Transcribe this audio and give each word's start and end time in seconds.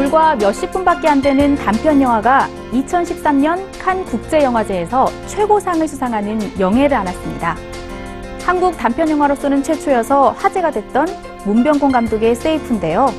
불과 0.00 0.34
몇십 0.34 0.72
분밖에 0.72 1.08
안 1.08 1.20
되는 1.20 1.54
단편 1.56 2.00
영화가 2.00 2.48
2013년 2.72 3.62
칸 3.78 4.02
국제영화제에서 4.06 5.06
최고상을 5.26 5.86
수상하는 5.86 6.58
영예를 6.58 6.96
안았습니다. 6.96 7.54
한국 8.42 8.78
단편 8.78 9.10
영화로서는 9.10 9.62
최초여서 9.62 10.30
화제가 10.38 10.70
됐던 10.70 11.06
문병곤 11.44 11.92
감독의 11.92 12.34
세이프인데요. 12.34 13.12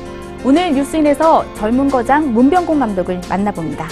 오늘 0.44 0.72
뉴스인에서 0.72 1.54
젊은 1.54 1.88
거장 1.88 2.34
문병곤 2.34 2.80
감독을 2.80 3.20
만나봅니다. 3.28 3.86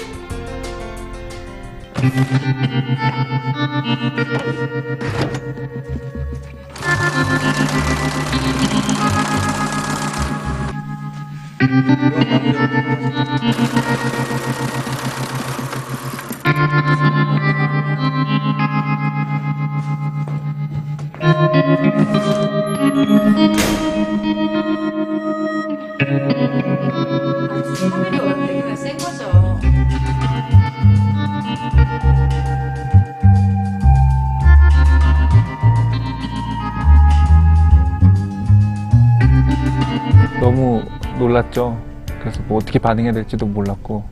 너무 40.40 40.82
놀랐죠. 41.20 41.76
그래서 42.20 42.40
뭐 42.48 42.58
어떻게 42.58 42.78
반응해야 42.78 43.12
될지도 43.12 43.46
몰랐고 43.46 44.02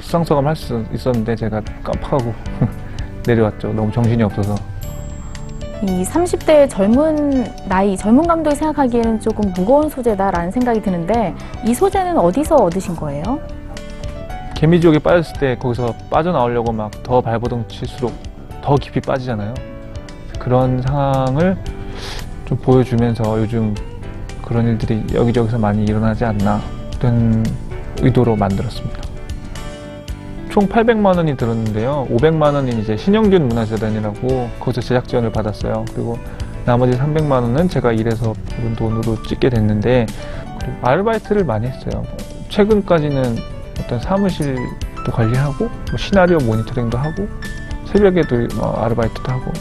수상소감 0.00 0.46
할 0.46 0.54
수 0.56 0.84
있었는데 0.92 1.34
제가 1.36 1.60
깜빡하고 1.82 2.34
내려왔죠. 3.26 3.72
너무 3.72 3.90
정신이 3.92 4.22
없어서. 4.22 4.54
이 5.82 6.02
30대 6.02 6.68
젊은 6.68 7.44
나이, 7.68 7.96
젊은 7.96 8.26
감독이 8.26 8.56
생각하기에는 8.56 9.20
조금 9.20 9.52
무거운 9.54 9.88
소재다라는 9.88 10.50
생각이 10.50 10.82
드는데 10.82 11.34
이 11.64 11.72
소재는 11.72 12.18
어디서 12.18 12.56
얻으신 12.56 12.96
거예요? 12.96 13.38
개미지옥에 14.56 14.98
빠졌을 14.98 15.38
때 15.38 15.56
거기서 15.56 15.94
빠져나오려고 16.10 16.72
막 16.72 16.90
더 17.04 17.20
발버둥 17.20 17.66
칠수록 17.68 18.12
더 18.60 18.74
깊이 18.74 19.00
빠지잖아요. 19.00 19.54
그런 20.40 20.82
상황을 20.82 21.56
좀 22.46 22.58
보여주면서 22.58 23.38
요즘 23.40 23.74
그런 24.48 24.66
일들이 24.66 25.04
여기저기서 25.12 25.58
많이 25.58 25.84
일어나지 25.84 26.24
않나 26.24 26.60
그런 26.98 27.44
의도로 28.00 28.34
만들었습니다. 28.36 29.02
총 30.50 30.66
800만 30.66 31.16
원이 31.16 31.36
들었는데요. 31.36 32.08
500만 32.10 32.54
원이 32.54 32.80
이제 32.80 32.96
신영균 32.96 33.48
문화재단이라고 33.48 34.50
거기서 34.58 34.80
제작 34.80 35.06
지원을 35.06 35.30
받았어요. 35.30 35.84
그리고 35.92 36.18
나머지 36.64 36.98
300만 36.98 37.30
원은 37.42 37.68
제가 37.68 37.92
일해서 37.92 38.32
버는 38.56 38.74
돈으로 38.74 39.22
찍게 39.22 39.50
됐는데 39.50 40.06
그리고 40.58 40.76
아르바이트를 40.82 41.44
많이 41.44 41.66
했어요. 41.66 42.02
최근까지는 42.48 43.36
어떤 43.80 44.00
사무실도 44.00 45.12
관리하고 45.12 45.66
뭐 45.66 45.98
시나리오 45.98 46.38
모니터링도 46.38 46.96
하고 46.96 47.28
새벽에도 47.86 48.48
어, 48.60 48.82
아르바이트도 48.82 49.30
하고 49.30 49.52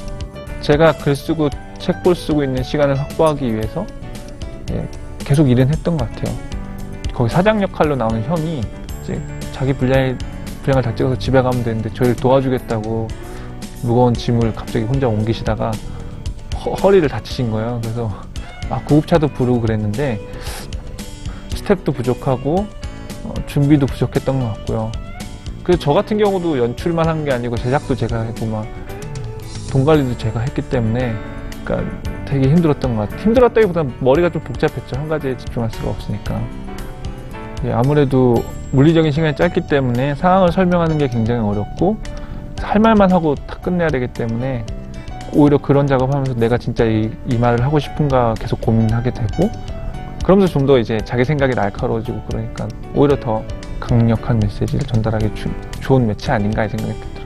제가 0.61 0.93
글 0.93 1.15
쓰고 1.15 1.49
책볼 1.77 2.15
쓰고 2.15 2.43
있는 2.43 2.63
시간을 2.63 2.97
확보하기 2.99 3.53
위해서 3.53 3.85
예, 4.71 4.87
계속 5.19 5.49
일은 5.49 5.69
했던 5.69 5.97
것 5.97 6.09
같아요. 6.09 6.35
거기 7.13 7.29
사장 7.29 7.61
역할로 7.61 7.95
나오는 7.95 8.23
형이 8.23 8.61
이제 9.03 9.21
자기 9.51 9.73
분량의 9.73 10.17
분량을 10.63 10.83
다 10.83 10.93
찍어서 10.93 11.17
집에 11.17 11.41
가면 11.41 11.63
되는데 11.63 11.91
저희를 11.93 12.15
도와주겠다고 12.15 13.07
무거운 13.83 14.13
짐을 14.13 14.53
갑자기 14.53 14.85
혼자 14.85 15.07
옮기시다가 15.07 15.71
허, 16.57 16.71
허리를 16.73 17.07
다치신 17.09 17.51
거예요. 17.51 17.79
그래서 17.81 18.11
막 18.69 18.85
구급차도 18.85 19.29
부르고 19.29 19.61
그랬는데 19.61 20.19
스텝도 21.55 21.91
부족하고 21.93 22.67
어, 23.23 23.33
준비도 23.47 23.85
부족했던 23.87 24.39
것 24.39 24.47
같고요. 24.53 24.91
그래서 25.63 25.79
저 25.81 25.93
같은 25.93 26.17
경우도 26.17 26.59
연출만 26.59 27.07
한 27.07 27.25
게 27.25 27.31
아니고 27.31 27.55
제작도 27.57 27.95
제가 27.95 28.21
했고 28.21 28.45
막돈 28.45 29.83
관리도 29.85 30.17
제가 30.17 30.39
했기 30.41 30.61
때문에 30.61 31.15
그러니까 31.67 31.99
되게 32.25 32.49
힘들었던 32.49 32.95
것 32.95 33.01
같아요. 33.09 33.19
힘들었다기보다는 33.23 33.93
머리가 33.99 34.29
좀 34.29 34.41
복잡했죠. 34.43 34.95
한 34.99 35.07
가지에 35.09 35.35
집중할 35.37 35.69
수가 35.71 35.89
없으니까. 35.89 36.39
예, 37.65 37.71
아무래도 37.73 38.43
물리적인 38.71 39.11
시간이 39.11 39.35
짧기 39.35 39.67
때문에 39.67 40.15
상황을 40.15 40.51
설명하는 40.51 40.97
게 40.97 41.07
굉장히 41.07 41.41
어렵고 41.41 41.97
할 42.61 42.79
말만 42.81 43.11
하고 43.11 43.35
다 43.35 43.55
끝내야 43.61 43.89
되기 43.89 44.07
때문에 44.07 44.65
오히려 45.33 45.57
그런 45.57 45.87
작업하면서 45.87 46.35
내가 46.35 46.57
진짜 46.57 46.85
이, 46.85 47.11
이 47.27 47.37
말을 47.37 47.63
하고 47.63 47.79
싶은가 47.79 48.33
계속 48.35 48.61
고민하게 48.61 49.11
되고 49.11 49.49
그러면서 50.23 50.51
좀 50.53 50.67
더 50.67 50.77
이제 50.77 50.97
자기 51.05 51.23
생각이 51.23 51.55
날카로워지고 51.55 52.21
그러니까 52.27 52.67
오히려 52.93 53.17
더 53.19 53.43
강력한 53.79 54.39
메시지를 54.39 54.81
전달하기 54.85 55.33
주- 55.35 55.49
좋은 55.79 56.07
매체 56.07 56.31
아닌가 56.31 56.65
이 56.65 56.69
생각이 56.69 56.93
들어요. 56.93 57.16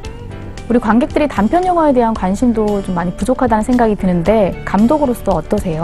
우리 0.70 0.80
관객들이 0.80 1.28
단편 1.28 1.66
영화에 1.66 1.92
대한 1.94 2.14
관심도 2.14 2.82
좀 2.84 2.96
많이 2.96 3.14
부족하다는 3.16 3.64
생각이 3.64 3.96
드는데 3.96 4.62
감독으로서 4.66 5.32
어떠세요? 5.34 5.82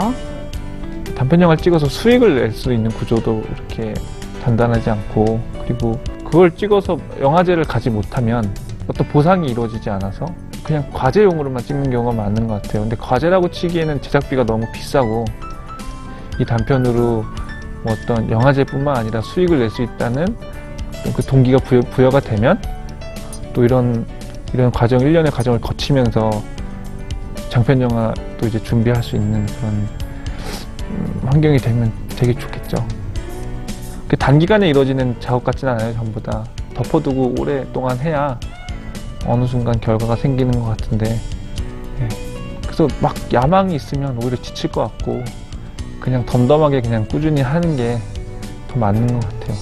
단편 1.14 1.40
영화를 1.42 1.62
찍어서 1.62 1.86
수익을 1.86 2.36
낼 2.36 2.52
수 2.52 2.72
있는 2.72 2.90
구조도 2.90 3.42
이렇게 3.54 3.92
단단하지 4.44 4.88
않고 4.90 5.40
그리고 5.66 6.00
그걸 6.24 6.54
찍어서 6.54 6.96
영화제를 7.20 7.64
가지 7.64 7.90
못하면 7.90 8.54
어떤 8.86 9.06
보상이 9.08 9.48
이루어지지 9.48 9.90
않아서 9.90 10.26
그냥 10.64 10.84
과제용으로만 10.92 11.62
찍는 11.62 11.90
경우가 11.90 12.12
많은 12.16 12.46
것 12.46 12.62
같아요. 12.62 12.82
근데 12.82 12.96
과제라고 12.96 13.50
치기에는 13.50 14.00
제작비가 14.00 14.44
너무 14.44 14.64
비싸고 14.72 15.24
이 16.40 16.44
단편으로 16.44 17.24
뭐 17.82 17.92
어떤 17.92 18.30
영화제뿐만 18.30 18.96
아니라 18.96 19.20
수익을 19.20 19.58
낼 19.58 19.70
수 19.70 19.82
있다는 19.82 20.26
그 21.14 21.22
동기가 21.22 21.58
부여, 21.58 21.80
부여가 21.80 22.20
되면 22.20 22.60
또 23.52 23.64
이런 23.64 24.06
이런 24.52 24.70
과정 24.70 25.00
일련의 25.00 25.30
과정을 25.30 25.60
거치면서 25.60 26.42
장편 27.48 27.80
영화도 27.80 28.46
이제 28.46 28.62
준비할 28.62 29.02
수 29.02 29.16
있는 29.16 29.46
그런 29.46 29.88
음, 30.90 31.20
환경이 31.26 31.58
되면 31.58 31.92
되게 32.16 32.32
좋겠죠. 32.34 32.86
그 34.06 34.16
단기간에 34.16 34.68
이루어지는 34.68 35.16
작업 35.20 35.44
같지는 35.44 35.74
않아요, 35.74 35.92
전부 35.94 36.22
다. 36.22 36.44
덮어두고 36.74 37.34
오랫동안 37.38 37.98
해야 37.98 38.38
어느 39.26 39.46
순간 39.46 39.78
결과가 39.80 40.16
생기는 40.16 40.52
것 40.60 40.64
같은데. 40.76 41.20
예. 42.00 42.08
그래서 42.62 42.88
막 43.00 43.14
야망이 43.32 43.74
있으면 43.74 44.16
오히려 44.22 44.40
지칠 44.40 44.70
것 44.70 44.82
같고, 44.82 45.22
그냥 46.00 46.24
덤덤하게 46.24 46.80
그냥 46.82 47.06
꾸준히 47.06 47.42
하는 47.42 47.76
게 47.76 47.98
더 48.68 48.78
맞는 48.78 49.06
것 49.06 49.20
같아요. 49.20 49.56